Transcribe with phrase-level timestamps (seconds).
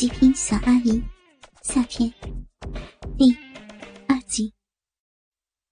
[0.00, 1.02] 极品小阿姨，
[1.62, 2.10] 夏天，
[3.18, 3.36] 第
[4.08, 4.54] 二集。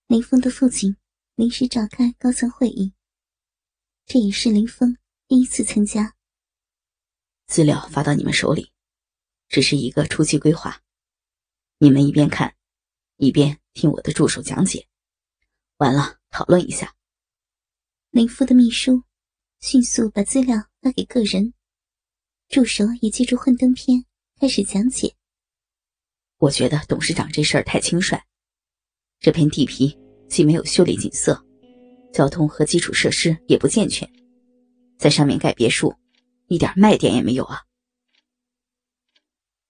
[0.06, 0.94] 林峰的父亲
[1.34, 2.92] 临时召开高层会议，
[4.04, 6.14] 这也是林峰第一次参加。
[7.46, 8.70] 资料发到你们手里，
[9.48, 10.82] 只是一个初期规划，
[11.78, 12.54] 你们一边看，
[13.16, 14.86] 一边听我的助手讲解，
[15.78, 16.94] 完了讨论一下。
[18.10, 19.04] 林父的秘书
[19.60, 21.54] 迅速把资料发给个人，
[22.50, 24.04] 助手也借助幻灯片
[24.40, 25.12] 开始讲解。
[26.38, 28.16] 我觉得董事长这事儿太轻率，
[29.18, 29.98] 这片地皮
[30.28, 31.44] 既没有秀丽景色，
[32.12, 34.08] 交通和基础设施也不健全，
[34.96, 35.92] 在上面盖别墅，
[36.46, 37.62] 一点卖点也没有啊！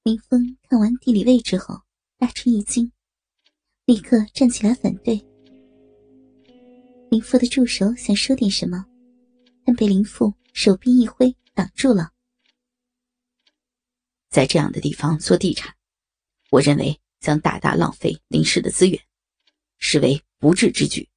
[0.02, 1.74] 林峰看完地理位置后
[2.18, 2.92] 大吃一惊，
[3.86, 5.24] 立刻站起来反对。
[7.10, 8.84] 林父的助手想说点什么，
[9.64, 12.10] 但被林父手臂一挥挡住了。
[14.38, 15.74] 在这样的地方做地产，
[16.50, 18.96] 我认为将大大浪费林氏的资源，
[19.78, 21.08] 视为不智之举。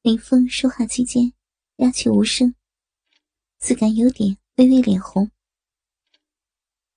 [0.00, 1.30] 林峰说话期间
[1.76, 2.54] 鸦雀无声，
[3.58, 5.30] 自感有点微微脸红。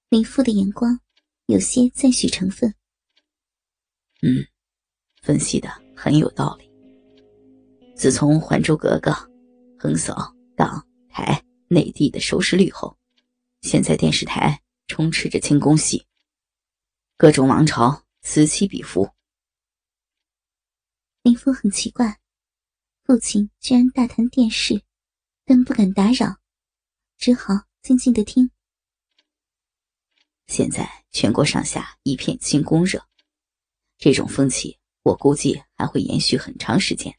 [0.07, 1.01] 林父的眼光
[1.47, 2.73] 有些赞许成分。
[4.21, 4.47] 嗯，
[5.21, 6.71] 分析的很有道理。
[7.93, 9.11] 自从《还珠格格》
[9.77, 12.96] 横扫港台内地的收视率后，
[13.67, 16.07] 现在电视台充斥着清宫戏，
[17.17, 19.11] 各种王朝此起彼伏。
[21.21, 22.17] 林峰很奇怪，
[23.03, 24.81] 父亲居然大谈电视，
[25.43, 26.37] 但不敢打扰，
[27.17, 28.49] 只好静静的听。
[30.47, 33.05] 现在全国上下一片清宫热，
[33.97, 37.13] 这种风气我估计还会延续很长时间。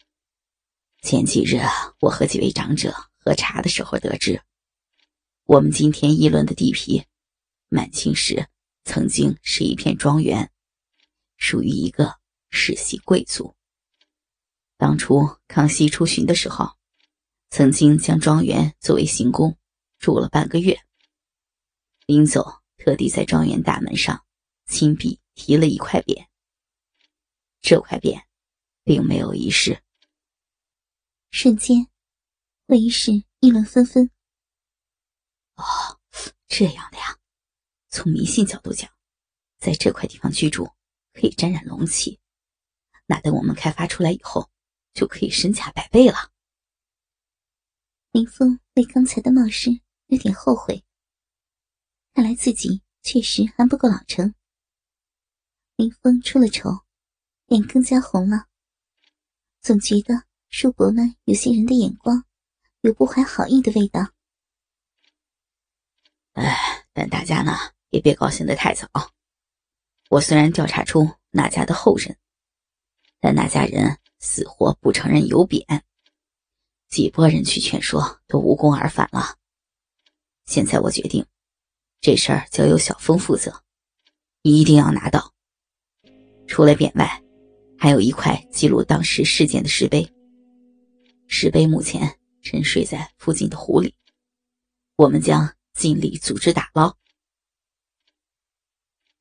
[1.03, 1.61] 前几日，
[2.01, 4.43] 我和几位长者喝茶的时候得知，
[5.49, 7.07] 我们今天议论的地皮，
[7.71, 8.51] 满清时
[8.85, 10.53] 曾经是一片庄园，
[11.39, 12.19] 属于一个
[12.51, 13.57] 世袭贵族。
[14.77, 16.77] 当初康熙出巡的时候，
[17.48, 19.57] 曾经将庄园作为行宫，
[19.98, 20.79] 住了半个月。
[22.05, 24.23] 临走，特地在庄园大门上
[24.67, 26.27] 亲笔题了一块匾。
[27.63, 28.20] 这块匾，
[28.85, 29.83] 并没有遗失。
[31.31, 31.87] 瞬间，
[32.67, 34.11] 会议室议论纷纷。
[35.58, 36.01] 哦，
[36.46, 37.19] 这样的呀。
[37.89, 38.91] 从迷信角度讲，
[39.58, 40.69] 在这块地方居住
[41.13, 42.19] 可以沾染龙气，
[43.07, 44.51] 那等我们开发出来以后，
[44.95, 46.33] 就可以身价百倍了。
[48.13, 50.85] 林峰为刚才的冒失有点后悔，
[52.14, 54.35] 看来自己确实还不够老成。
[55.77, 56.70] 林峰出了丑，
[57.46, 58.46] 脸更加红了，
[59.61, 60.25] 总觉得。
[60.51, 62.25] 叔伯们有些人的眼光，
[62.80, 64.01] 有不怀好意的味道。
[66.39, 67.57] 哎，但大家呢
[67.91, 68.89] 也别高兴的太早。
[70.09, 72.17] 我虽然调查出那家的后人，
[73.21, 75.83] 但那家人死活不承认有匾，
[76.89, 79.37] 几拨人去劝说都无功而返了。
[80.47, 81.27] 现在我决定，
[82.01, 83.63] 这事儿交由小峰负责，
[84.43, 85.35] 一定要拿到。
[86.47, 87.23] 除了匾外，
[87.77, 90.11] 还有一块记录当时事件的石碑。
[91.27, 93.95] 石碑目前沉睡在附近的湖里，
[94.97, 96.98] 我们将尽力组织打捞。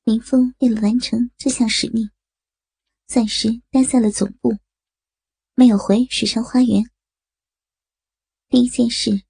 [0.04, 2.10] 林峰为了完成这项使命，
[3.06, 4.58] 暂时待在了总部，
[5.54, 6.90] 没有回水上花园。
[8.50, 9.24] 第一件事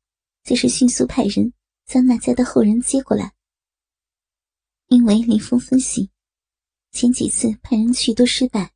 [0.45, 1.51] 就是迅速派人
[1.85, 3.33] 将那家的后人接过来，
[4.87, 6.09] 因为林峰分析，
[6.91, 8.73] 前几次派人去都失败，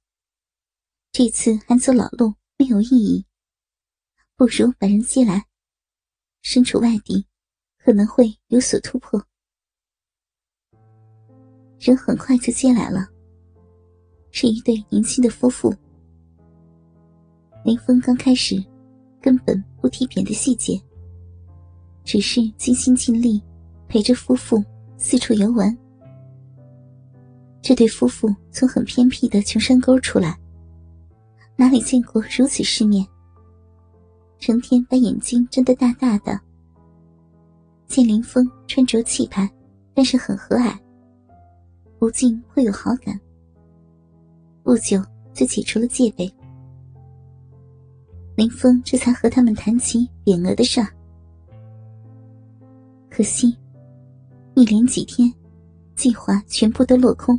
[1.14, 3.26] 这次还走老路没有意义。
[4.36, 5.48] 不如把人接来。
[6.42, 7.28] 身处外地，
[7.84, 9.22] 可能会有所突破。
[11.80, 13.08] 人很快就接来了，
[14.30, 15.74] 是一对年轻的夫妇。
[17.66, 18.64] 林峰刚开始
[19.20, 20.80] 根本不提别的细节，
[22.04, 23.42] 只是尽心尽力
[23.88, 24.64] 陪着夫妇
[24.98, 25.76] 四处游玩。
[27.62, 30.40] 这对夫妇从很偏僻的穷山沟出来，
[31.56, 33.06] 哪里见过如此世面？
[34.40, 36.40] 成天把眼睛睁得大大的，
[37.92, 39.52] 见林峰穿着气派，
[39.94, 40.74] 但是很和蔼，
[42.00, 43.20] 不禁会有好感。
[44.64, 45.04] 不久
[45.34, 46.34] 就解除了戒备，
[48.36, 50.88] 林峰这才和他们谈起匾额的事儿。
[53.10, 53.58] 可惜，
[54.56, 55.30] 一连几天，
[55.98, 57.38] 计划全部都落空。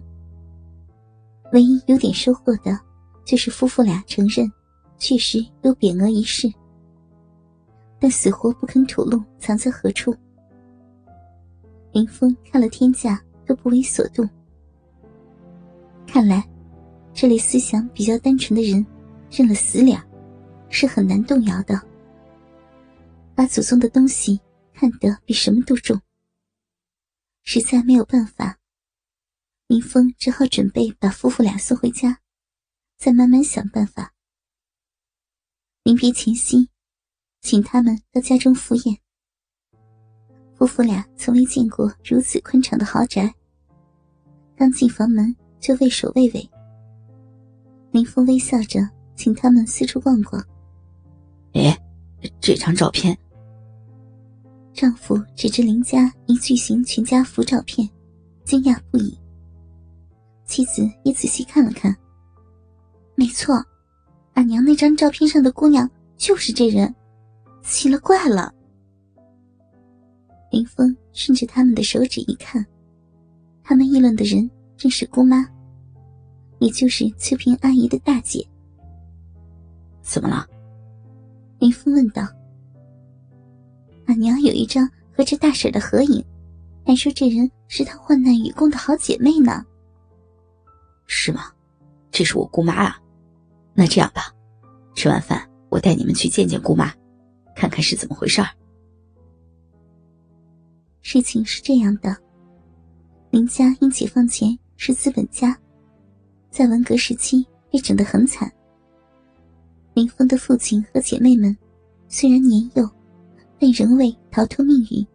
[1.55, 2.79] 唯一有点收获的，
[3.25, 4.47] 就是夫妇俩承认，
[4.99, 6.53] 确实有匾额一事。
[7.99, 10.15] 但死活不肯吐露藏在何处。
[11.93, 14.29] 林峰看了天价都不为所动。
[16.07, 16.49] 看来，
[17.15, 18.85] 这类思想比较单纯的人，
[19.31, 20.03] 认了死脸，
[20.69, 21.81] 是很难动摇的。
[23.35, 24.41] 把祖宗的东西
[24.73, 26.01] 看得比什么都重，
[27.43, 28.59] 实在没有办法。
[29.67, 32.21] 林峰只好准备把夫妇俩送回家，
[32.99, 34.15] 再慢慢想办法。
[35.83, 36.69] 临别前夕，
[37.41, 39.02] 请他们到家中赴宴。
[40.63, 43.35] 夫妇俩从未见过如此宽敞的豪宅，
[44.57, 46.51] 刚进房门就畏首畏尾。
[47.91, 48.79] 林峰微笑着
[49.17, 50.41] 请他们四处逛逛。
[51.55, 51.77] 哎，
[52.41, 53.19] 这张照片。
[54.73, 57.91] 丈夫指着林家一巨型全家福照片，
[58.45, 59.19] 惊讶不已。
[60.47, 61.93] 妻子也仔细看了看，
[63.17, 63.61] 没错，
[64.35, 66.95] 俺娘那张照片上的姑娘就是这人，
[67.63, 68.55] 奇了怪了。
[70.53, 72.65] 林峰顺着他们的手指一看，
[73.65, 75.49] 他们议论的人正是姑妈，
[76.59, 78.47] 也就是翠萍阿姨的大姐。
[80.03, 80.47] 怎么了？
[81.59, 82.29] 林峰问道。
[84.05, 86.23] 俺娘有一张和这大婶的合影，
[86.85, 89.65] 还说这人是她患难与共的好姐妹呢。
[91.07, 91.51] 是吗？
[92.11, 93.01] 这是我姑妈啊。
[93.73, 94.31] 那这样吧，
[94.95, 96.93] 吃完饭我带你们去见见姑妈，
[97.57, 98.49] 看看是怎么回事儿。
[101.13, 102.17] 事情是这样的，
[103.29, 105.55] 林家因解放前是资本家，
[106.49, 108.51] 在文革时期被整得很惨。
[109.93, 111.55] 林峰的父亲和姐妹们
[112.09, 112.89] 虽然年幼，
[113.59, 115.07] 但仍未逃脱命运，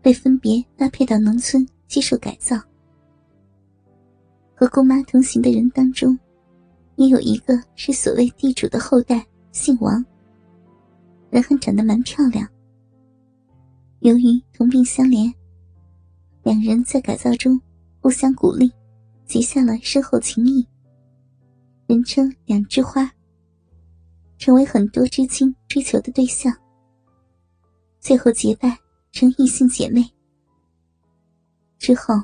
[0.00, 2.56] 被分别拉配到农村接受改造。
[4.54, 6.18] 和姑妈同行的人当中，
[6.96, 10.02] 也有一个是所谓地主的后代，姓王，
[11.28, 12.48] 人还长得蛮漂亮。
[14.00, 15.32] 由于同病相怜，
[16.44, 17.60] 两人在改造中
[18.00, 18.70] 互相鼓励，
[19.26, 20.64] 结下了深厚情谊。
[21.88, 23.10] 人称“两枝花”，
[24.38, 26.54] 成为很多知青追求的对象。
[27.98, 28.78] 最后结拜
[29.10, 30.08] 成异性姐妹。
[31.78, 32.14] 之后，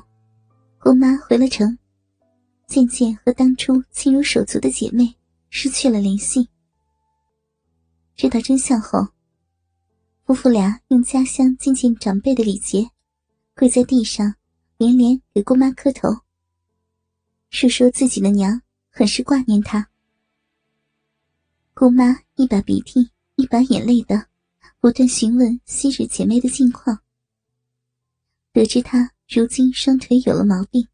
[0.79, 1.77] 姑妈回了城，
[2.67, 5.13] 渐渐和当初亲如手足的姐妹
[5.49, 6.47] 失去了联系。
[8.15, 9.05] 知道真相后。
[10.25, 12.89] 夫妇俩用家乡敬见长辈的礼节，
[13.53, 14.33] 跪在地上，
[14.75, 16.09] 连连给姑妈磕头，
[17.51, 19.87] 述说自己的娘很是挂念她。
[21.75, 24.27] 姑妈一把鼻涕一把眼泪的，
[24.79, 27.03] 不断询问昔日姐妹的近况。
[28.51, 30.87] 得知她如今双腿有了毛病，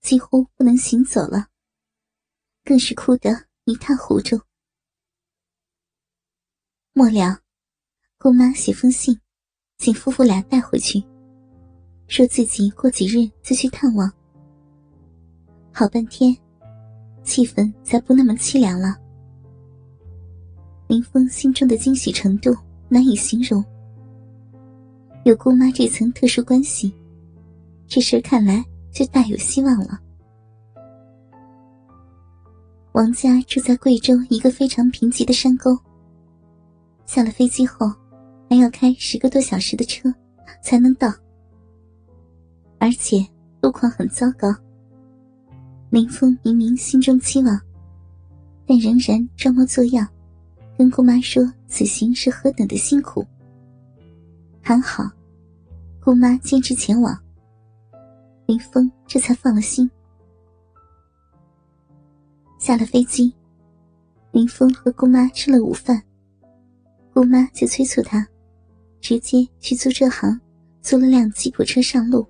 [0.00, 1.48] 几乎不能行走了，
[2.62, 4.40] 更是哭得一塌糊涂。
[6.92, 7.43] 末了。
[8.18, 9.18] 姑妈写封信，
[9.76, 11.02] 请夫妇俩带回去，
[12.06, 14.10] 说自己过几日就去探望。
[15.70, 16.34] 好半天，
[17.22, 18.96] 气氛才不那么凄凉了。
[20.86, 22.56] 林峰心中的惊喜程度
[22.88, 23.62] 难以形容。
[25.24, 26.94] 有姑妈这层特殊关系，
[27.86, 30.00] 这事看来就大有希望了。
[32.92, 35.76] 王家住在贵州一个非常贫瘠的山沟。
[37.04, 37.92] 下了飞机后。
[38.54, 40.14] 还要开十个多小时的车
[40.62, 41.12] 才能到，
[42.78, 43.16] 而且
[43.60, 44.46] 路况很糟糕。
[45.90, 47.60] 林峰明明心中期望，
[48.64, 50.06] 但仍然装模作样，
[50.78, 53.26] 跟姑妈说此行是何等的辛苦。
[54.62, 55.10] 还好，
[56.00, 57.20] 姑妈坚持前往，
[58.46, 59.90] 林峰这才放了心。
[62.60, 63.34] 下了飞机，
[64.30, 66.00] 林峰和姑妈吃了午饭，
[67.12, 68.24] 姑妈就催促他。
[69.04, 70.40] 直接去租车行，
[70.80, 72.26] 租了辆吉普车上路。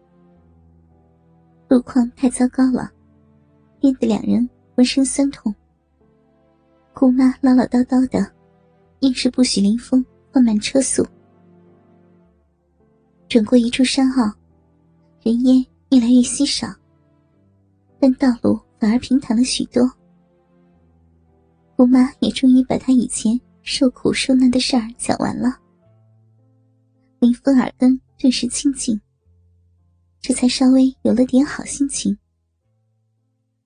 [1.68, 2.90] 路况太糟糕了，
[3.78, 5.54] 憋得两人浑身酸痛。
[6.92, 8.28] 姑妈唠唠叨叨的，
[9.02, 11.06] 硬是不许林峰放慢车速。
[13.28, 14.34] 转过一处山坳，
[15.22, 16.66] 人烟越来越稀少，
[18.00, 19.88] 但道路反而平坦了许多。
[21.76, 25.60] 姑妈也终于把她以前受苦受难的事儿讲完了。
[27.24, 29.00] 林风耳根顿时清醒，
[30.20, 32.18] 这才稍微有了点好心情，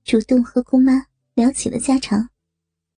[0.05, 2.31] 主动和姑妈聊起了家常。